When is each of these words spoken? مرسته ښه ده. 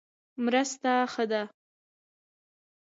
مرسته 0.43 0.91
ښه 1.13 1.23
ده. 1.31 1.41